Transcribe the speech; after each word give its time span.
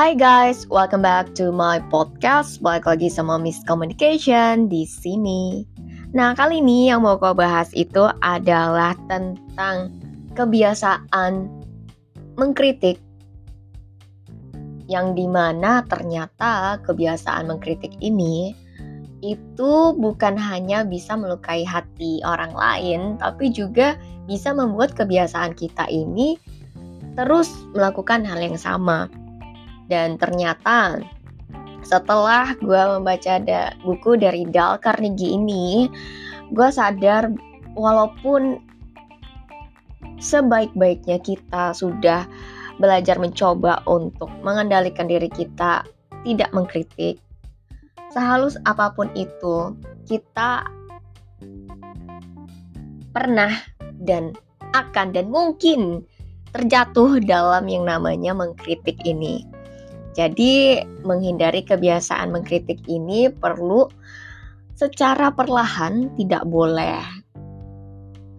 Hai 0.00 0.16
guys, 0.16 0.64
welcome 0.72 1.04
back 1.04 1.36
to 1.36 1.52
my 1.52 1.76
podcast. 1.92 2.64
Balik 2.64 2.88
lagi 2.88 3.12
sama 3.12 3.36
Miss 3.36 3.60
Communication 3.68 4.64
di 4.64 4.88
sini. 4.88 5.68
Nah, 6.16 6.32
kali 6.32 6.64
ini 6.64 6.88
yang 6.88 7.04
mau 7.04 7.20
kau 7.20 7.36
bahas 7.36 7.68
itu 7.76 8.08
adalah 8.24 8.96
tentang 9.12 9.92
kebiasaan 10.32 11.52
mengkritik 12.40 12.96
yang 14.88 15.12
di 15.12 15.28
mana 15.28 15.84
ternyata 15.84 16.80
kebiasaan 16.80 17.52
mengkritik 17.52 17.92
ini 18.00 18.56
itu 19.20 19.92
bukan 20.00 20.32
hanya 20.32 20.80
bisa 20.80 21.12
melukai 21.12 21.60
hati 21.60 22.24
orang 22.24 22.56
lain, 22.56 23.00
tapi 23.20 23.52
juga 23.52 24.00
bisa 24.24 24.56
membuat 24.56 24.96
kebiasaan 24.96 25.52
kita 25.60 25.84
ini 25.92 26.40
terus 27.20 27.52
melakukan 27.76 28.24
hal 28.24 28.40
yang 28.40 28.56
sama. 28.56 29.12
Dan 29.90 30.14
ternyata 30.22 31.02
setelah 31.82 32.54
gue 32.62 32.78
membaca 32.78 33.42
da 33.42 33.74
buku 33.82 34.14
dari 34.14 34.46
Dal 34.46 34.78
Carnegie 34.78 35.34
ini, 35.34 35.90
gue 36.54 36.68
sadar 36.70 37.34
walaupun 37.74 38.62
sebaik-baiknya 40.22 41.18
kita 41.18 41.74
sudah 41.74 42.30
belajar 42.78 43.18
mencoba 43.18 43.82
untuk 43.90 44.30
mengendalikan 44.46 45.10
diri 45.10 45.26
kita, 45.26 45.82
tidak 46.22 46.50
mengkritik. 46.54 47.18
Sehalus 48.14 48.54
apa 48.70 48.94
pun 48.94 49.10
itu, 49.18 49.74
kita 50.06 50.66
pernah 53.10 53.50
dan 54.06 54.38
akan 54.70 55.10
dan 55.10 55.26
mungkin 55.26 56.06
terjatuh 56.54 57.18
dalam 57.26 57.66
yang 57.66 57.86
namanya 57.86 58.34
mengkritik 58.34 58.98
ini. 59.02 59.49
Jadi, 60.14 60.82
menghindari 61.06 61.62
kebiasaan 61.62 62.34
mengkritik 62.34 62.82
ini 62.90 63.30
perlu 63.30 63.86
secara 64.74 65.30
perlahan, 65.30 66.10
tidak 66.18 66.42
boleh 66.50 66.98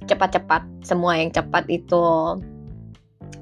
cepat-cepat. 0.09 0.83
Semua 0.83 1.16
yang 1.16 1.31
cepat 1.31 1.69
itu 1.72 2.03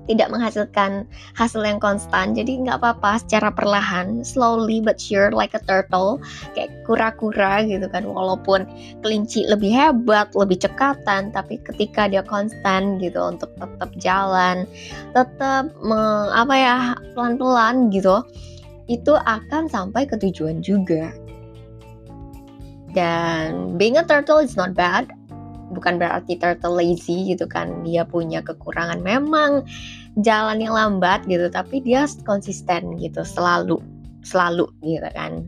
tidak 0.09 0.33
menghasilkan 0.33 1.05
hasil 1.37 1.61
yang 1.61 1.77
konstan. 1.77 2.33
Jadi 2.33 2.65
nggak 2.65 2.81
apa-apa 2.81 3.21
secara 3.21 3.53
perlahan 3.53 4.25
slowly 4.25 4.81
but 4.81 4.97
sure 4.97 5.29
like 5.29 5.53
a 5.53 5.61
turtle 5.69 6.17
kayak 6.57 6.73
kura-kura 6.89 7.61
gitu 7.61 7.85
kan. 7.93 8.09
Walaupun 8.09 8.65
kelinci 9.05 9.45
lebih 9.45 9.69
hebat 9.69 10.33
lebih 10.33 10.57
cekatan 10.57 11.29
tapi 11.29 11.61
ketika 11.61 12.09
dia 12.09 12.25
konstan 12.25 12.97
gitu 12.97 13.21
untuk 13.21 13.53
tetap 13.61 13.93
jalan 14.01 14.65
tetap 15.13 15.69
apa 16.33 16.55
ya 16.57 16.77
pelan-pelan 17.13 17.93
gitu 17.93 18.25
itu 18.89 19.13
akan 19.13 19.69
sampai 19.69 20.09
ke 20.09 20.17
tujuan 20.17 20.65
juga. 20.65 21.13
Dan 22.97 23.77
being 23.77 24.01
a 24.01 24.03
turtle 24.03 24.41
is 24.41 24.57
not 24.57 24.73
bad. 24.73 25.13
Bukan 25.69 26.01
berarti 26.01 26.33
turtle 26.41 26.73
lazy 26.73 27.29
gitu 27.29 27.45
kan. 27.45 27.85
Dia 27.85 28.01
punya 28.01 28.41
kekurangan 28.41 29.05
memang 29.05 29.61
jalan 30.21 30.59
yang 30.59 30.73
lambat 30.73 31.23
gitu 31.29 31.47
tapi 31.53 31.81
dia 31.85 32.09
konsisten 32.25 32.97
gitu 32.97 33.21
selalu 33.21 33.77
selalu 34.25 34.67
gitu 34.81 35.09
kan. 35.13 35.45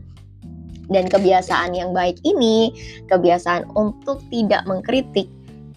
Dan 0.92 1.08
kebiasaan 1.08 1.72
yang 1.72 1.96
baik 1.96 2.20
ini 2.26 2.74
kebiasaan 3.08 3.64
untuk 3.78 4.20
tidak 4.28 4.66
mengkritik 4.68 5.30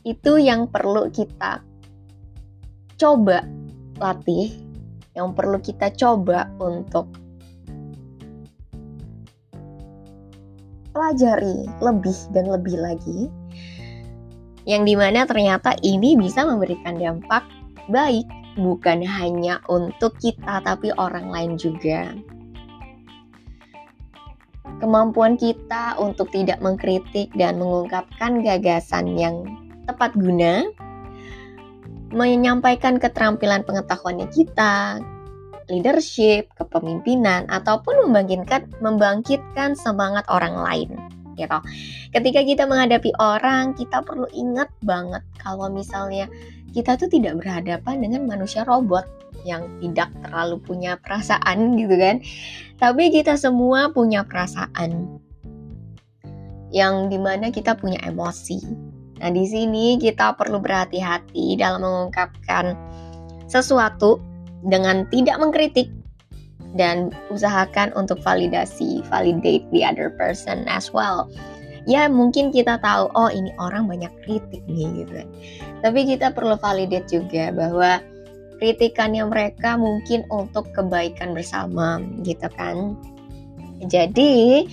itu 0.06 0.38
yang 0.38 0.67
perlu 0.69 1.08
kita 1.09 1.63
coba 2.95 3.44
latih 4.00 4.52
yang 5.16 5.31
perlu 5.31 5.58
kita 5.59 5.91
coba 5.95 6.52
untuk 6.59 7.08
pelajari 10.91 11.68
lebih 11.84 12.16
dan 12.31 12.45
lebih 12.47 12.75
lagi 12.79 13.28
yang 14.63 14.88
di 14.88 14.95
mana 14.95 15.28
ternyata 15.28 15.75
ini 15.84 16.16
bisa 16.16 16.44
memberikan 16.47 16.95
dampak 17.00 17.44
baik 17.91 18.25
bukan 18.56 19.04
hanya 19.04 19.60
untuk 19.68 20.16
kita 20.20 20.64
tapi 20.64 20.92
orang 20.96 21.32
lain 21.32 21.54
juga. 21.60 22.16
Kemampuan 24.84 25.40
kita 25.40 25.96
untuk 25.96 26.28
tidak 26.36 26.60
mengkritik 26.60 27.32
dan 27.40 27.62
mengungkapkan 27.62 28.44
gagasan 28.44 29.16
yang 29.16 29.48
tepat 29.88 30.12
guna, 30.18 30.68
menyampaikan 32.12 33.00
keterampilan 33.00 33.64
pengetahuannya 33.64 34.28
kita, 34.36 35.00
leadership, 35.72 36.52
kepemimpinan, 36.60 37.48
ataupun 37.48 38.10
membangkitkan, 38.10 38.68
membangkitkan 38.84 39.80
semangat 39.80 40.28
orang 40.28 40.60
lain 40.60 40.92
gitu. 41.36 41.60
Ketika 42.16 42.42
kita 42.48 42.64
menghadapi 42.64 43.12
orang, 43.20 43.76
kita 43.76 44.02
perlu 44.02 44.26
ingat 44.32 44.72
banget 44.82 45.22
kalau 45.40 45.68
misalnya 45.68 46.32
kita 46.75 47.00
tuh 47.00 47.08
tidak 47.08 47.40
berhadapan 47.40 48.03
dengan 48.03 48.28
manusia 48.28 48.68
robot 48.68 49.08
yang 49.47 49.63
tidak 49.80 50.12
terlalu 50.19 50.59
punya 50.59 51.00
perasaan 51.00 51.58
gitu 51.80 51.96
kan. 51.96 52.19
Tapi 52.75 53.16
kita 53.16 53.40
semua 53.40 53.88
punya 53.96 54.28
perasaan 54.28 55.24
yang 56.75 57.08
di 57.08 57.16
mana 57.16 57.47
kita 57.47 57.80
punya 57.80 58.03
emosi. 58.03 58.59
Nah 59.24 59.31
di 59.31 59.47
sini 59.47 59.96
kita 59.96 60.36
perlu 60.36 60.59
berhati-hati 60.59 61.56
dalam 61.56 61.88
mengungkapkan 61.88 62.75
sesuatu 63.47 64.19
dengan 64.68 65.07
tidak 65.07 65.40
mengkritik 65.40 65.88
dan 66.75 67.16
usahakan 67.31 67.96
untuk 67.96 68.19
validasi, 68.19 69.00
validate 69.07 69.63
the 69.72 69.88
other 69.88 70.12
person 70.19 70.68
as 70.68 70.92
well. 70.92 71.31
Ya 71.85 72.09
mungkin 72.09 72.50
kita 72.50 72.81
tahu, 72.81 73.13
oh 73.13 73.29
ini 73.29 73.53
orang 73.62 73.85
banyak 73.85 74.09
kritik 74.25 74.66
nih 74.66 75.06
gitu 75.06 75.22
kan. 75.22 75.29
Tapi 75.85 76.00
kita 76.09 76.34
perlu 76.34 76.57
validate 76.57 77.06
juga 77.09 77.53
bahwa 77.53 78.01
kritikannya 78.57 79.28
mereka 79.29 79.78
mungkin 79.78 80.25
untuk 80.34 80.66
kebaikan 80.74 81.38
bersama 81.38 82.01
gitu 82.25 82.50
kan. 82.57 82.97
Jadi 83.85 84.66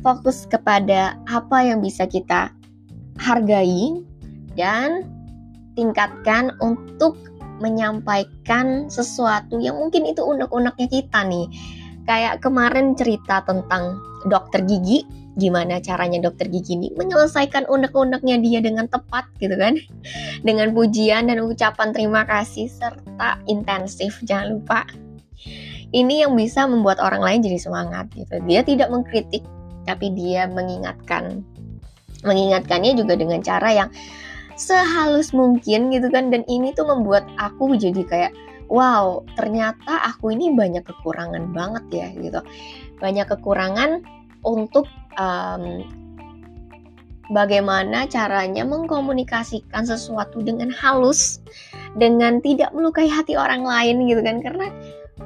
fokus 0.00 0.48
kepada 0.48 1.20
apa 1.28 1.58
yang 1.64 1.84
bisa 1.84 2.08
kita 2.08 2.48
hargai 3.20 4.00
dan 4.56 5.04
tingkatkan 5.74 6.54
untuk 6.62 7.18
menyampaikan 7.62 8.90
sesuatu 8.90 9.62
yang 9.62 9.78
mungkin 9.78 10.06
itu 10.10 10.22
unek-uneknya 10.22 10.88
kita 10.90 11.20
nih. 11.26 11.46
Kayak 12.04 12.44
kemarin 12.44 12.92
cerita 12.92 13.40
tentang 13.48 13.96
dokter 14.28 14.60
gigi, 14.64 15.04
gimana 15.40 15.82
caranya 15.82 16.20
dokter 16.22 16.46
gigi 16.46 16.78
ini 16.78 16.88
menyelesaikan 16.94 17.66
unek-uneknya 17.66 18.36
dia 18.38 18.60
dengan 18.60 18.86
tepat 18.86 19.26
gitu 19.40 19.56
kan. 19.56 19.80
Dengan 20.46 20.76
pujian 20.76 21.32
dan 21.32 21.40
ucapan 21.40 21.96
terima 21.96 22.28
kasih 22.28 22.68
serta 22.68 23.40
intensif, 23.48 24.20
jangan 24.28 24.60
lupa. 24.60 24.84
Ini 25.94 26.26
yang 26.26 26.34
bisa 26.34 26.66
membuat 26.66 27.00
orang 27.00 27.22
lain 27.22 27.40
jadi 27.40 27.56
semangat 27.56 28.10
gitu. 28.12 28.36
Dia 28.44 28.60
tidak 28.66 28.90
mengkritik, 28.90 29.46
tapi 29.88 30.12
dia 30.12 30.44
mengingatkan. 30.50 31.40
Mengingatkannya 32.24 32.96
juga 32.96 33.20
dengan 33.20 33.44
cara 33.44 33.68
yang 33.72 33.88
sehalus 34.54 35.34
mungkin 35.34 35.90
gitu 35.90 36.08
kan 36.10 36.30
dan 36.30 36.46
ini 36.46 36.70
tuh 36.74 36.86
membuat 36.86 37.26
aku 37.42 37.74
jadi 37.74 38.02
kayak 38.06 38.32
wow 38.74 39.22
ternyata 39.38 40.02
aku 40.02 40.34
ini 40.34 40.50
banyak 40.50 40.82
kekurangan 40.82 41.54
banget 41.54 41.84
ya 41.94 42.08
gitu. 42.18 42.40
Banyak 42.98 43.30
kekurangan 43.30 44.02
untuk 44.42 44.90
um, 45.14 45.86
bagaimana 47.30 48.10
caranya 48.10 48.66
mengkomunikasikan 48.66 49.86
sesuatu 49.86 50.42
dengan 50.42 50.74
halus 50.74 51.38
dengan 51.94 52.42
tidak 52.42 52.74
melukai 52.74 53.06
hati 53.06 53.38
orang 53.38 53.62
lain 53.62 54.10
gitu 54.10 54.20
kan. 54.26 54.42
Karena 54.42 54.66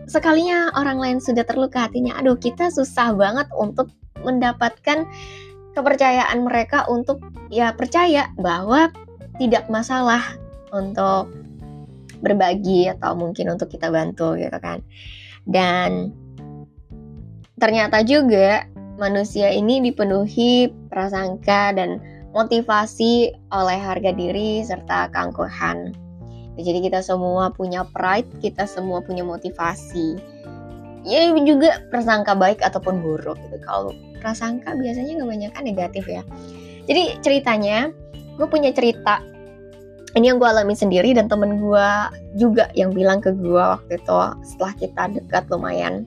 sekalinya 0.04 0.68
orang 0.76 1.00
lain 1.00 1.18
sudah 1.18 1.48
terluka 1.48 1.88
hatinya 1.88 2.20
aduh 2.20 2.36
kita 2.36 2.68
susah 2.68 3.16
banget 3.16 3.48
untuk 3.56 3.88
mendapatkan 4.20 5.08
kepercayaan 5.72 6.44
mereka 6.44 6.84
untuk 6.90 7.22
ya 7.48 7.72
percaya 7.72 8.28
bahwa 8.36 8.90
tidak 9.38 9.70
masalah 9.70 10.20
untuk 10.74 11.30
berbagi 12.20 12.90
atau 12.90 13.14
mungkin 13.14 13.54
untuk 13.54 13.70
kita 13.72 13.88
bantu 13.88 14.34
gitu 14.38 14.58
kan. 14.58 14.82
Dan 15.48 16.12
ternyata 17.58 18.02
juga 18.04 18.66
manusia 18.98 19.50
ini 19.54 19.78
dipenuhi 19.80 20.68
prasangka 20.90 21.72
dan 21.72 22.02
motivasi 22.34 23.32
oleh 23.54 23.78
harga 23.78 24.12
diri 24.12 24.60
serta 24.66 25.08
keangkuhan. 25.14 25.94
Jadi 26.58 26.90
kita 26.90 27.00
semua 27.06 27.54
punya 27.54 27.86
pride, 27.94 28.26
kita 28.42 28.66
semua 28.66 28.98
punya 28.98 29.22
motivasi. 29.22 30.18
Ya 31.06 31.30
juga 31.30 31.86
prasangka 31.94 32.34
baik 32.34 32.58
ataupun 32.60 32.98
buruk 33.00 33.38
gitu. 33.46 33.56
Kalau 33.62 33.94
prasangka 34.18 34.74
biasanya 34.74 35.22
kebanyakan 35.22 35.62
negatif 35.62 36.04
ya. 36.10 36.26
Jadi 36.90 37.22
ceritanya 37.22 37.94
gue 38.34 38.46
punya 38.50 38.74
cerita 38.74 39.22
ini 40.18 40.34
yang 40.34 40.42
gue 40.42 40.50
alami 40.50 40.74
sendiri 40.74 41.14
dan 41.14 41.30
temen 41.30 41.62
gue 41.62 41.88
juga 42.34 42.66
yang 42.74 42.90
bilang 42.90 43.22
ke 43.22 43.30
gue 43.38 43.54
waktu 43.54 44.02
itu 44.02 44.18
setelah 44.42 44.74
kita 44.74 45.02
dekat 45.14 45.46
lumayan. 45.46 46.02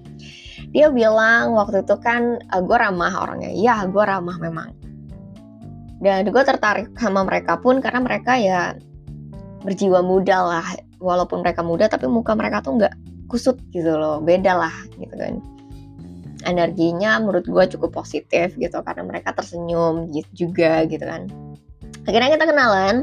Dia 0.75 0.91
bilang 0.91 1.55
waktu 1.55 1.87
itu 1.87 1.95
kan 2.03 2.43
eh, 2.43 2.61
gue 2.61 2.77
ramah 2.77 3.23
orangnya. 3.23 3.55
Ya 3.55 3.87
gue 3.87 4.03
ramah 4.03 4.35
memang. 4.43 4.75
Dan 6.03 6.27
gue 6.27 6.43
tertarik 6.43 6.91
sama 6.99 7.23
mereka 7.23 7.55
pun 7.55 7.79
karena 7.79 8.03
mereka 8.03 8.35
ya 8.35 8.75
berjiwa 9.63 10.03
muda 10.03 10.37
lah. 10.43 10.67
Walaupun 10.99 11.41
mereka 11.41 11.63
muda 11.63 11.87
tapi 11.87 12.05
muka 12.11 12.35
mereka 12.35 12.59
tuh 12.59 12.75
nggak 12.77 12.93
kusut 13.31 13.55
gitu 13.71 13.95
loh. 13.95 14.19
Beda 14.19 14.59
lah 14.59 14.75
gitu 14.99 15.15
kan. 15.15 15.39
Energinya 16.43 17.15
menurut 17.23 17.47
gue 17.47 17.63
cukup 17.77 17.95
positif 17.95 18.59
gitu 18.59 18.77
karena 18.83 19.07
mereka 19.07 19.31
tersenyum 19.31 20.11
gitu 20.11 20.49
juga 20.51 20.83
gitu 20.89 21.05
kan 21.07 21.31
akhirnya 22.07 22.38
kita 22.38 22.45
kenalan 22.50 22.95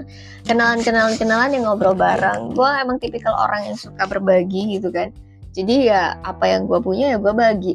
kenalan 0.48 0.80
kenalan 0.80 1.14
kenalan 1.20 1.50
yang 1.52 1.64
ngobrol 1.68 1.92
bareng. 1.94 2.56
Gue 2.56 2.70
emang 2.80 2.96
tipikal 2.96 3.36
orang 3.36 3.68
yang 3.68 3.76
suka 3.76 4.08
berbagi 4.08 4.80
gitu 4.80 4.88
kan. 4.88 5.12
Jadi 5.52 5.92
ya 5.92 6.16
apa 6.24 6.48
yang 6.48 6.64
gue 6.64 6.80
punya 6.80 7.14
ya 7.14 7.18
gue 7.20 7.34
bagi. 7.36 7.74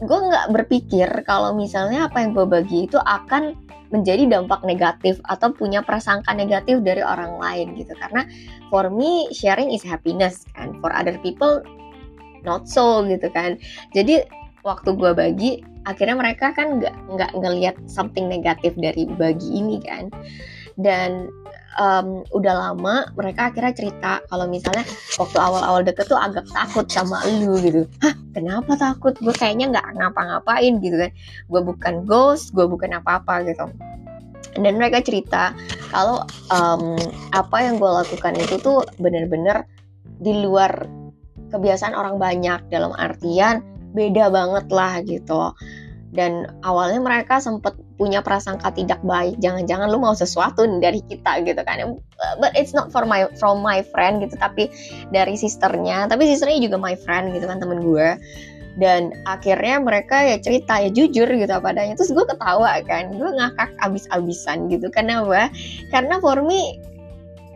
Gue 0.00 0.18
nggak 0.18 0.50
berpikir 0.56 1.08
kalau 1.28 1.54
misalnya 1.54 2.08
apa 2.08 2.24
yang 2.24 2.32
gue 2.32 2.46
bagi 2.48 2.88
itu 2.88 2.96
akan 2.96 3.54
menjadi 3.90 4.22
dampak 4.30 4.62
negatif 4.62 5.18
atau 5.26 5.50
punya 5.50 5.82
prasangka 5.82 6.30
negatif 6.34 6.80
dari 6.82 7.02
orang 7.02 7.36
lain 7.38 7.74
gitu. 7.78 7.94
Karena 7.98 8.26
for 8.70 8.90
me 8.90 9.30
sharing 9.30 9.70
is 9.70 9.84
happiness 9.86 10.46
kan. 10.54 10.78
For 10.82 10.90
other 10.90 11.18
people 11.20 11.62
not 12.42 12.66
so 12.66 13.04
gitu 13.06 13.28
kan. 13.30 13.60
Jadi 13.92 14.24
waktu 14.64 14.92
gue 14.96 15.12
bagi 15.12 15.60
akhirnya 15.88 16.16
mereka 16.16 16.52
kan 16.52 16.80
nggak 16.80 16.94
nggak 17.08 17.30
ngelihat 17.36 17.76
something 17.88 18.28
negatif 18.28 18.74
dari 18.76 19.08
bagi 19.16 19.48
ini 19.60 19.80
kan. 19.80 20.08
Dan 20.80 21.28
um, 21.76 22.24
udah 22.34 22.54
lama 22.56 23.06
mereka 23.14 23.52
akhirnya 23.52 23.74
cerita 23.76 24.12
kalau 24.32 24.48
misalnya 24.48 24.82
waktu 25.20 25.38
awal-awal 25.38 25.84
deket 25.84 26.08
tuh 26.08 26.18
agak 26.18 26.48
takut 26.50 26.88
sama 26.90 27.20
lu 27.28 27.60
gitu. 27.60 27.86
Hah 28.02 28.16
kenapa 28.34 28.74
takut? 28.74 29.14
Gue 29.20 29.34
kayaknya 29.36 29.76
nggak 29.76 29.86
ngapa-ngapain 30.00 30.80
gitu 30.80 30.96
kan. 30.98 31.10
Gue 31.46 31.60
bukan 31.62 31.94
ghost 32.08 32.50
gue 32.56 32.66
bukan 32.66 32.96
apa-apa 32.98 33.46
gitu. 33.46 33.68
Dan 34.58 34.82
mereka 34.82 34.98
cerita 35.04 35.54
kalau 35.94 36.26
um, 36.50 36.98
apa 37.30 37.56
yang 37.62 37.78
gue 37.78 37.90
lakukan 37.90 38.34
itu 38.34 38.58
tuh 38.58 38.82
bener-bener 38.98 39.62
di 40.18 40.42
luar 40.42 40.88
kebiasaan 41.54 41.94
orang 41.94 42.18
banyak. 42.18 42.66
Dalam 42.72 42.90
artian 42.96 43.62
beda 43.92 44.30
banget 44.30 44.66
lah 44.70 45.02
gitu. 45.04 45.54
Dan 46.10 46.50
awalnya 46.66 46.98
mereka 46.98 47.38
sempat 47.38 47.78
punya 47.94 48.18
prasangka 48.18 48.74
tidak 48.74 48.98
baik. 49.06 49.38
Jangan-jangan 49.38 49.86
lu 49.94 50.02
mau 50.02 50.10
sesuatu 50.10 50.66
dari 50.82 50.98
kita 51.06 51.38
gitu 51.46 51.62
kan. 51.62 51.94
But 52.42 52.58
it's 52.58 52.74
not 52.74 52.90
for 52.90 53.06
my 53.06 53.30
from 53.38 53.62
my 53.62 53.86
friend 53.94 54.18
gitu 54.26 54.34
tapi 54.34 54.66
dari 55.14 55.38
sisternya. 55.38 56.10
Tapi 56.10 56.26
sisternya 56.26 56.58
juga 56.66 56.82
my 56.82 56.98
friend 56.98 57.30
gitu 57.30 57.46
kan 57.46 57.62
temen 57.62 57.86
gue. 57.86 58.18
Dan 58.74 59.14
akhirnya 59.26 59.82
mereka 59.82 60.18
ya 60.22 60.38
cerita 60.42 60.82
ya 60.82 60.90
jujur 60.90 61.30
gitu 61.30 61.52
apa 61.54 61.70
adanya. 61.70 61.94
Terus 61.94 62.10
gue 62.10 62.26
ketawa 62.26 62.82
kan. 62.90 63.14
Gue 63.14 63.30
ngakak 63.30 63.70
abis-abisan 63.78 64.66
gitu. 64.66 64.90
Kenapa 64.90 65.46
karena 65.94 66.18
for 66.18 66.42
me 66.42 66.82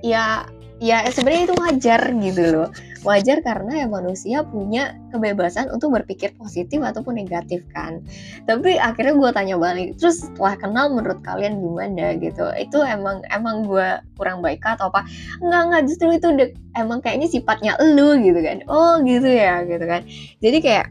ya 0.07 0.47
ya 0.79 1.07
sebenarnya 1.11 1.51
itu 1.51 1.57
wajar 1.59 2.01
gitu 2.23 2.43
loh 2.55 2.69
wajar 3.05 3.45
karena 3.45 3.85
ya 3.85 3.87
manusia 3.87 4.43
punya 4.49 4.97
kebebasan 5.13 5.69
untuk 5.69 5.93
berpikir 5.93 6.33
positif 6.41 6.81
ataupun 6.81 7.21
negatif 7.21 7.63
kan. 7.71 8.01
Tapi 8.49 8.81
akhirnya 8.81 9.15
gue 9.15 9.31
tanya 9.31 9.57
balik 9.61 10.01
terus 10.01 10.25
setelah 10.25 10.57
kenal 10.57 10.91
menurut 10.91 11.21
kalian 11.21 11.61
gimana? 11.61 12.17
gitu. 12.17 12.49
Itu 12.57 12.81
emang 12.81 13.21
emang 13.29 13.69
gue 13.69 14.01
kurang 14.17 14.41
baik 14.41 14.65
atau 14.65 14.89
apa? 14.89 15.05
Enggak 15.45 15.63
enggak. 15.69 15.83
Justru 15.87 16.09
itu 16.17 16.29
de- 16.33 16.57
emang 16.75 17.05
kayaknya 17.05 17.29
sifatnya 17.29 17.77
lu 17.79 18.17
gitu 18.25 18.41
kan. 18.41 18.65
Oh 18.67 18.99
gitu 19.05 19.29
ya 19.29 19.63
gitu 19.69 19.85
kan. 19.85 20.03
Jadi 20.41 20.59
kayak 20.65 20.89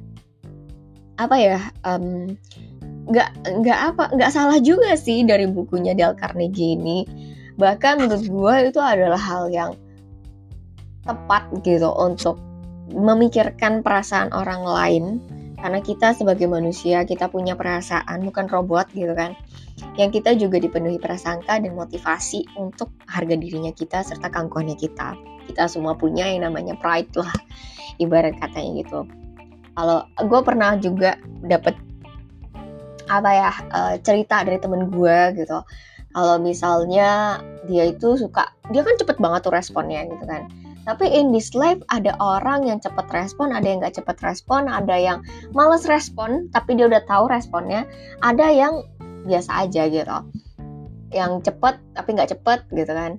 apa 1.18 1.36
ya 1.38 1.58
um, 1.86 2.34
nggak 3.04 3.30
nggak 3.62 3.80
apa 3.94 4.04
nggak 4.16 4.32
salah 4.32 4.58
juga 4.64 4.96
sih 4.96 5.28
dari 5.28 5.50
bukunya 5.50 5.98
Dale 5.98 6.16
Carnegie 6.16 6.78
ini. 6.78 7.04
Bahkan 7.58 8.06
menurut 8.06 8.26
gue 8.26 8.56
itu 8.74 8.80
adalah 8.82 9.20
hal 9.20 9.50
yang 9.54 9.78
tepat 11.04 11.48
gitu 11.64 11.92
untuk 11.92 12.40
memikirkan 12.92 13.84
perasaan 13.84 14.32
orang 14.32 14.64
lain. 14.64 15.04
Karena 15.64 15.80
kita 15.80 16.12
sebagai 16.12 16.44
manusia 16.52 17.08
kita 17.08 17.32
punya 17.32 17.56
perasaan 17.56 18.28
bukan 18.28 18.52
robot 18.52 18.92
gitu 18.92 19.16
kan. 19.16 19.32
Yang 19.96 20.20
kita 20.20 20.36
juga 20.36 20.60
dipenuhi 20.60 21.00
prasangka 21.00 21.56
dan 21.56 21.72
motivasi 21.72 22.44
untuk 22.60 22.92
harga 23.08 23.36
dirinya 23.40 23.72
kita 23.72 24.04
serta 24.04 24.28
keangkuhannya 24.28 24.76
kita. 24.76 25.16
Kita 25.48 25.72
semua 25.72 25.96
punya 25.96 26.28
yang 26.28 26.52
namanya 26.52 26.76
pride 26.76 27.12
lah 27.16 27.32
ibarat 28.04 28.36
katanya 28.44 28.84
gitu. 28.84 29.00
Kalau 29.74 30.04
gue 30.20 30.42
pernah 30.44 30.76
juga 30.76 31.16
dapet 31.48 31.80
apa 33.08 33.30
ya 33.32 33.52
uh, 33.72 33.96
cerita 34.04 34.44
dari 34.44 34.60
temen 34.60 34.92
gue 34.92 35.18
gitu. 35.40 35.64
Kalau 36.14 36.36
misalnya 36.44 37.40
dia 37.72 37.88
itu 37.88 38.20
suka 38.20 38.52
dia 38.70 38.84
kan 38.84 39.00
cepet 39.00 39.18
banget 39.18 39.48
tuh 39.48 39.54
responnya 39.56 40.04
gitu 40.06 40.28
kan 40.28 40.46
tapi 40.84 41.08
in 41.08 41.32
this 41.32 41.56
life 41.56 41.80
ada 41.92 42.16
orang 42.20 42.68
yang 42.68 42.80
cepat 42.80 43.08
respon, 43.16 43.56
ada 43.56 43.64
yang 43.64 43.80
nggak 43.80 43.96
cepat 43.96 44.20
respon, 44.20 44.68
ada 44.68 44.96
yang 44.96 45.20
males 45.56 45.88
respon, 45.88 46.52
tapi 46.52 46.76
dia 46.76 46.92
udah 46.92 47.04
tahu 47.08 47.32
responnya, 47.32 47.88
ada 48.20 48.52
yang 48.52 48.84
biasa 49.24 49.68
aja 49.68 49.88
gitu, 49.88 50.18
yang 51.16 51.40
cepet 51.40 51.80
tapi 51.96 52.10
nggak 52.16 52.36
cepet 52.36 52.60
gitu 52.76 52.92
kan. 52.92 53.16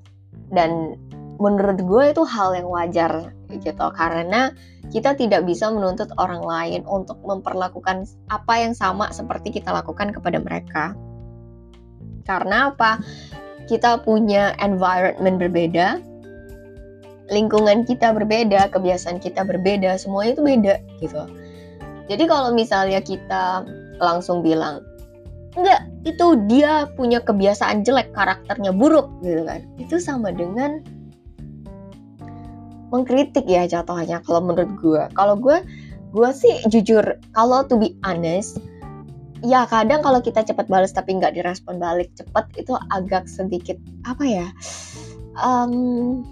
Dan 0.52 1.00
menurut 1.40 1.80
gue 1.80 2.04
itu 2.12 2.22
hal 2.22 2.52
yang 2.52 2.68
wajar 2.68 3.32
gitu, 3.48 3.86
karena 3.96 4.52
kita 4.92 5.16
tidak 5.16 5.48
bisa 5.48 5.72
menuntut 5.72 6.12
orang 6.20 6.44
lain 6.44 6.84
untuk 6.84 7.16
memperlakukan 7.24 8.04
apa 8.28 8.54
yang 8.60 8.76
sama 8.76 9.08
seperti 9.10 9.56
kita 9.56 9.72
lakukan 9.72 10.12
kepada 10.12 10.36
mereka. 10.38 10.92
Karena 12.28 12.72
apa? 12.72 13.00
Kita 13.64 14.04
punya 14.04 14.52
environment 14.60 15.40
berbeda, 15.40 16.04
lingkungan 17.32 17.88
kita 17.88 18.12
berbeda, 18.12 18.68
kebiasaan 18.72 19.20
kita 19.20 19.44
berbeda, 19.44 19.96
semuanya 19.96 20.36
itu 20.36 20.42
beda 20.44 20.74
gitu. 21.00 21.22
Jadi 22.08 22.24
kalau 22.28 22.52
misalnya 22.52 23.00
kita 23.00 23.64
langsung 23.96 24.44
bilang, 24.44 24.84
enggak, 25.56 25.88
itu 26.04 26.36
dia 26.50 26.84
punya 26.98 27.24
kebiasaan 27.24 27.80
jelek, 27.80 28.12
karakternya 28.12 28.76
buruk 28.76 29.08
gitu 29.24 29.48
kan. 29.48 29.64
Itu 29.80 29.96
sama 29.96 30.36
dengan 30.36 30.84
mengkritik 32.92 33.48
ya 33.48 33.64
jatuhnya 33.64 34.20
kalau 34.22 34.44
menurut 34.44 34.70
gue. 34.78 35.02
Kalau 35.16 35.40
gue, 35.40 35.64
gue 36.12 36.30
sih 36.36 36.60
jujur, 36.68 37.02
kalau 37.32 37.64
to 37.64 37.80
be 37.80 37.96
honest, 38.04 38.60
ya 39.44 39.64
kadang 39.68 40.00
kalau 40.00 40.20
kita 40.24 40.40
cepat 40.40 40.68
balas 40.72 40.92
tapi 40.92 41.20
nggak 41.20 41.36
direspon 41.36 41.76
balik 41.76 42.08
cepat 42.16 42.48
itu 42.56 42.72
agak 42.88 43.28
sedikit 43.28 43.76
apa 44.08 44.24
ya 44.24 44.48
um, 45.36 46.24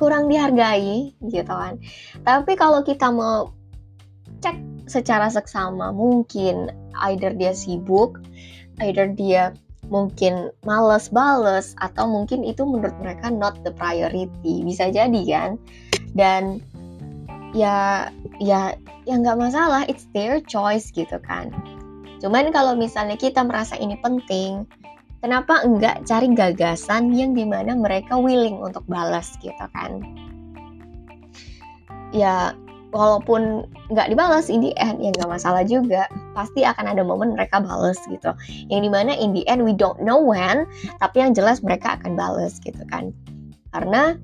kurang 0.00 0.32
dihargai 0.32 1.12
gitu 1.28 1.52
kan. 1.52 1.76
Tapi 2.24 2.56
kalau 2.56 2.80
kita 2.80 3.12
mau 3.12 3.52
cek 4.40 4.56
secara 4.88 5.28
seksama 5.28 5.92
mungkin 5.92 6.72
either 7.06 7.30
dia 7.36 7.52
sibuk 7.52 8.18
either 8.80 9.06
dia 9.06 9.52
mungkin 9.92 10.48
males 10.64 11.12
bales 11.12 11.76
atau 11.82 12.06
mungkin 12.08 12.46
itu 12.46 12.64
menurut 12.64 12.94
mereka 12.98 13.28
not 13.28 13.60
the 13.62 13.72
priority. 13.76 14.64
Bisa 14.64 14.88
jadi 14.88 15.22
kan? 15.28 15.60
Dan 16.16 16.64
ya 17.52 18.08
ya 18.38 18.78
ya 19.04 19.14
nggak 19.18 19.38
masalah 19.38 19.82
it's 19.90 20.08
their 20.16 20.40
choice 20.40 20.88
gitu 20.94 21.20
kan. 21.22 21.52
Cuman 22.20 22.52
kalau 22.52 22.76
misalnya 22.76 23.16
kita 23.16 23.40
merasa 23.42 23.74
ini 23.80 23.96
penting 24.00 24.64
kenapa 25.20 25.62
enggak 25.64 26.04
cari 26.08 26.28
gagasan 26.32 27.12
yang 27.12 27.36
di 27.36 27.44
mana 27.44 27.76
mereka 27.76 28.16
willing 28.16 28.58
untuk 28.60 28.84
balas 28.88 29.36
gitu 29.40 29.64
kan? 29.72 30.00
Ya 32.10 32.56
walaupun 32.90 33.70
nggak 33.94 34.10
dibalas 34.10 34.50
in 34.50 34.58
the 34.58 34.74
end 34.80 34.98
ya 34.98 35.14
nggak 35.14 35.30
masalah 35.30 35.62
juga. 35.62 36.08
Pasti 36.34 36.66
akan 36.66 36.96
ada 36.96 37.06
momen 37.06 37.36
mereka 37.36 37.62
balas 37.62 38.00
gitu. 38.08 38.32
Yang 38.66 38.80
di 38.88 38.90
mana 38.90 39.12
in 39.14 39.30
the 39.36 39.46
end 39.46 39.62
we 39.62 39.76
don't 39.76 40.00
know 40.02 40.18
when 40.18 40.66
tapi 40.98 41.22
yang 41.22 41.36
jelas 41.36 41.62
mereka 41.62 42.00
akan 42.00 42.18
balas 42.18 42.58
gitu 42.64 42.80
kan. 42.90 43.14
Karena 43.70 44.18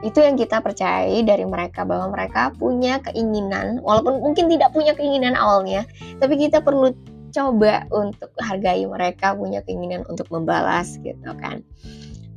itu 0.00 0.16
yang 0.20 0.36
kita 0.36 0.64
percayai 0.64 1.20
dari 1.24 1.44
mereka 1.44 1.84
bahwa 1.84 2.16
mereka 2.16 2.56
punya 2.56 3.04
keinginan 3.04 3.84
walaupun 3.84 4.24
mungkin 4.24 4.48
tidak 4.48 4.72
punya 4.72 4.96
keinginan 4.96 5.36
awalnya 5.36 5.84
tapi 6.24 6.40
kita 6.40 6.64
perlu 6.64 6.96
coba 7.30 7.86
untuk 7.94 8.30
hargai 8.42 8.84
mereka 8.86 9.34
punya 9.34 9.62
keinginan 9.64 10.02
untuk 10.10 10.26
membalas 10.28 10.98
gitu 11.02 11.30
kan. 11.38 11.64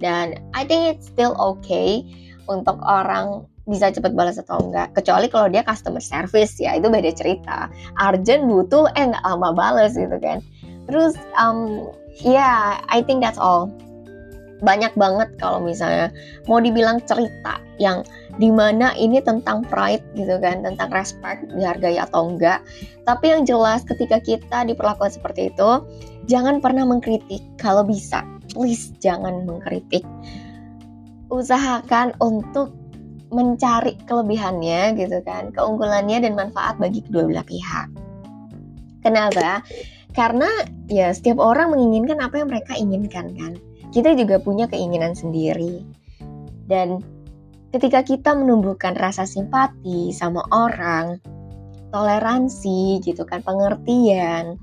Dan 0.02 0.40
I 0.54 0.68
think 0.68 0.90
it's 0.90 1.08
still 1.08 1.34
okay 1.40 2.04
untuk 2.52 2.80
orang 2.84 3.48
bisa 3.64 3.88
cepat 3.92 4.12
balas 4.12 4.36
atau 4.36 4.60
enggak. 4.60 4.92
Kecuali 4.92 5.32
kalau 5.32 5.48
dia 5.48 5.64
customer 5.64 6.04
service 6.04 6.60
ya 6.60 6.76
itu 6.76 6.92
beda 6.92 7.12
cerita. 7.16 7.72
Urgent 8.00 8.48
butuh 8.48 8.92
eh 9.00 9.08
nggak 9.08 9.24
lama 9.24 9.56
balas 9.56 9.96
gitu 9.96 10.20
kan. 10.20 10.44
Terus 10.92 11.16
um, 11.40 11.88
yeah, 12.20 12.84
I 12.92 13.00
think 13.00 13.24
that's 13.24 13.40
all 13.40 13.72
banyak 14.62 14.94
banget 14.94 15.30
kalau 15.42 15.64
misalnya 15.64 16.14
mau 16.46 16.62
dibilang 16.62 17.02
cerita 17.04 17.58
yang 17.82 18.06
di 18.38 18.50
mana 18.50 18.94
ini 18.98 19.22
tentang 19.22 19.66
pride 19.66 20.02
gitu 20.14 20.38
kan 20.42 20.62
tentang 20.62 20.90
respect 20.94 21.46
dihargai 21.54 21.98
atau 21.98 22.30
enggak. 22.30 22.62
Tapi 23.04 23.34
yang 23.34 23.44
jelas 23.44 23.82
ketika 23.86 24.22
kita 24.22 24.66
diperlakukan 24.68 25.14
seperti 25.14 25.50
itu 25.50 25.70
jangan 26.30 26.62
pernah 26.62 26.86
mengkritik. 26.86 27.42
Kalau 27.58 27.84
bisa 27.84 28.22
please 28.54 28.94
jangan 29.02 29.44
mengkritik. 29.44 30.06
Usahakan 31.34 32.14
untuk 32.22 32.72
mencari 33.34 33.98
kelebihannya 34.06 34.94
gitu 34.94 35.18
kan 35.26 35.50
keunggulannya 35.50 36.22
dan 36.22 36.38
manfaat 36.38 36.78
bagi 36.78 37.02
kedua 37.02 37.26
belah 37.26 37.46
pihak. 37.46 37.90
Kenapa? 39.02 39.66
Karena 40.14 40.48
ya 40.86 41.10
setiap 41.10 41.42
orang 41.42 41.74
menginginkan 41.74 42.22
apa 42.22 42.38
yang 42.38 42.54
mereka 42.54 42.78
inginkan 42.78 43.34
kan 43.34 43.58
kita 43.94 44.18
juga 44.18 44.42
punya 44.42 44.66
keinginan 44.66 45.14
sendiri. 45.14 45.86
Dan 46.66 47.00
ketika 47.70 48.02
kita 48.02 48.34
menumbuhkan 48.34 48.98
rasa 48.98 49.30
simpati 49.30 50.10
sama 50.10 50.42
orang, 50.50 51.22
toleransi 51.94 53.00
gitu 53.06 53.22
kan, 53.24 53.46
pengertian, 53.46 54.58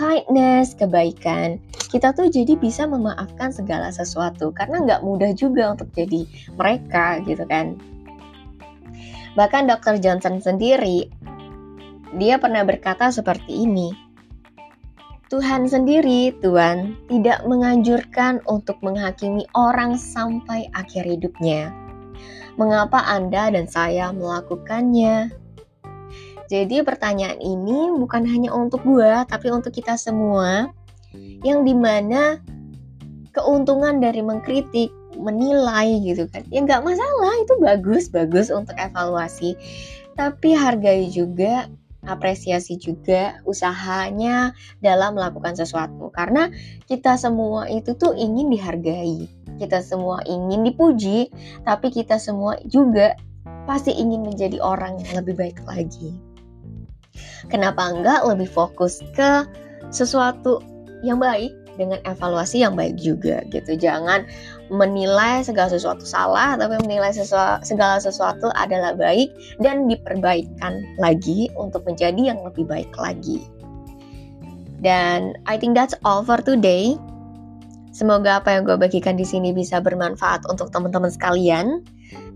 kindness, 0.00 0.72
kebaikan, 0.72 1.60
kita 1.92 2.16
tuh 2.16 2.32
jadi 2.32 2.56
bisa 2.56 2.88
memaafkan 2.88 3.52
segala 3.52 3.92
sesuatu 3.92 4.48
karena 4.56 4.80
nggak 4.80 5.04
mudah 5.04 5.36
juga 5.36 5.76
untuk 5.76 5.92
jadi 5.92 6.24
mereka 6.56 7.20
gitu 7.28 7.44
kan. 7.44 7.76
Bahkan 9.36 9.68
Dr. 9.68 10.00
Johnson 10.00 10.40
sendiri, 10.40 11.06
dia 12.16 12.40
pernah 12.40 12.66
berkata 12.66 13.12
seperti 13.12 13.68
ini, 13.68 13.94
Tuhan 15.30 15.70
sendiri, 15.70 16.34
Tuhan, 16.42 17.06
tidak 17.06 17.46
menganjurkan 17.46 18.42
untuk 18.50 18.82
menghakimi 18.82 19.46
orang 19.54 19.94
sampai 19.94 20.66
akhir 20.74 21.06
hidupnya. 21.06 21.70
Mengapa 22.58 22.98
Anda 23.06 23.46
dan 23.54 23.70
saya 23.70 24.10
melakukannya? 24.10 25.30
Jadi 26.50 26.82
pertanyaan 26.82 27.38
ini 27.38 27.94
bukan 27.94 28.26
hanya 28.26 28.50
untuk 28.50 28.82
gue, 28.82 29.06
tapi 29.30 29.54
untuk 29.54 29.70
kita 29.70 29.94
semua, 29.94 30.74
yang 31.46 31.62
di 31.62 31.78
mana 31.78 32.42
keuntungan 33.30 34.02
dari 34.02 34.26
mengkritik, 34.26 34.90
menilai 35.14 35.94
gitu 36.10 36.26
kan, 36.26 36.42
ya 36.50 36.58
nggak 36.58 36.82
masalah, 36.82 37.34
itu 37.38 37.54
bagus, 37.62 38.10
bagus 38.10 38.50
untuk 38.50 38.74
evaluasi. 38.74 39.54
Tapi 40.18 40.58
hargai 40.58 41.06
juga 41.06 41.70
apresiasi 42.06 42.80
juga 42.80 43.40
usahanya 43.44 44.56
dalam 44.80 45.16
melakukan 45.16 45.56
sesuatu. 45.56 46.08
Karena 46.12 46.48
kita 46.88 47.20
semua 47.20 47.68
itu 47.68 47.92
tuh 47.96 48.16
ingin 48.16 48.48
dihargai 48.48 49.40
kita 49.60 49.84
semua 49.84 50.24
ingin 50.24 50.64
dipuji 50.64 51.28
tapi 51.68 51.92
kita 51.92 52.16
semua 52.16 52.56
juga 52.64 53.12
pasti 53.68 53.92
ingin 53.92 54.24
menjadi 54.24 54.56
orang 54.64 54.96
yang 55.04 55.20
lebih 55.20 55.36
baik 55.36 55.60
lagi. 55.68 56.16
Kenapa 57.52 57.92
enggak 57.92 58.24
lebih 58.24 58.48
fokus 58.48 59.04
ke 59.12 59.44
sesuatu 59.92 60.64
yang 61.04 61.20
baik 61.20 61.52
dengan 61.76 62.00
evaluasi 62.08 62.64
yang 62.64 62.72
baik 62.72 62.96
juga 62.96 63.44
gitu. 63.52 63.76
Jangan 63.76 64.24
menilai 64.70 65.42
segala 65.42 65.68
sesuatu 65.68 66.06
salah 66.06 66.54
tapi 66.54 66.78
menilai 66.86 67.10
sesuatu, 67.10 67.60
segala 67.66 67.98
sesuatu 67.98 68.54
adalah 68.54 68.94
baik 68.94 69.34
dan 69.58 69.90
diperbaikan 69.90 70.86
lagi 71.02 71.50
untuk 71.58 71.82
menjadi 71.84 72.32
yang 72.32 72.40
lebih 72.46 72.64
baik 72.64 72.90
lagi. 72.94 73.42
Dan 74.80 75.36
I 75.44 75.60
think 75.60 75.76
that's 75.76 75.92
all 76.06 76.24
for 76.24 76.40
today. 76.40 76.96
Semoga 77.90 78.40
apa 78.40 78.54
yang 78.54 78.64
gue 78.64 78.78
bagikan 78.78 79.18
di 79.18 79.26
sini 79.26 79.50
bisa 79.50 79.82
bermanfaat 79.82 80.46
untuk 80.48 80.70
teman-teman 80.70 81.10
sekalian. 81.10 81.82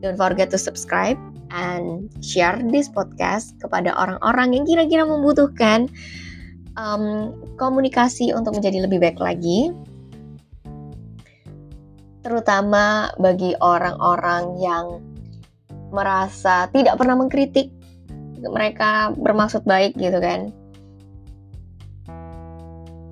Don't 0.02 0.18
forget 0.18 0.50
to 0.52 0.58
subscribe 0.60 1.16
and 1.54 2.10
share 2.20 2.58
this 2.68 2.90
podcast 2.90 3.54
kepada 3.62 3.94
orang-orang 3.94 4.58
yang 4.58 4.64
kira-kira 4.66 5.06
membutuhkan 5.06 5.86
um, 6.74 7.32
komunikasi 7.56 8.34
untuk 8.34 8.58
menjadi 8.58 8.84
lebih 8.84 8.98
baik 8.98 9.22
lagi 9.22 9.70
terutama 12.25 13.12
bagi 13.21 13.52
orang-orang 13.61 14.57
yang 14.57 15.04
merasa 15.93 16.66
tidak 16.73 16.97
pernah 16.97 17.21
mengkritik 17.21 17.69
mereka 18.40 19.12
bermaksud 19.14 19.62
baik 19.69 19.93
gitu 20.00 20.16
kan 20.19 20.49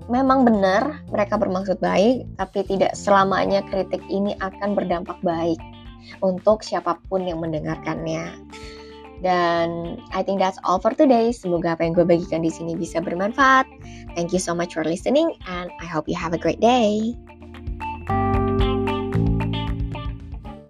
memang 0.08 0.48
benar 0.48 1.04
mereka 1.12 1.36
bermaksud 1.36 1.78
baik 1.78 2.24
tapi 2.40 2.64
tidak 2.64 2.96
selamanya 2.96 3.60
kritik 3.68 4.02
ini 4.08 4.34
akan 4.40 4.72
berdampak 4.72 5.20
baik 5.20 5.60
untuk 6.24 6.64
siapa 6.64 6.98
pun 7.06 7.28
yang 7.28 7.38
mendengarkannya 7.38 8.32
dan 9.22 9.96
I 10.10 10.26
think 10.26 10.42
that's 10.42 10.58
all 10.66 10.82
for 10.82 10.90
today. 10.90 11.30
Semoga 11.30 11.78
apa 11.78 11.86
yang 11.86 11.94
gue 11.94 12.02
bagikan 12.02 12.42
di 12.42 12.50
sini 12.50 12.74
bisa 12.74 12.98
bermanfaat. 12.98 13.70
Thank 14.18 14.34
you 14.34 14.42
so 14.42 14.50
much 14.50 14.74
for 14.74 14.82
listening 14.82 15.38
and 15.46 15.70
I 15.78 15.86
hope 15.86 16.10
you 16.10 16.18
have 16.18 16.34
a 16.34 16.42
great 16.42 16.58
day. 16.58 17.14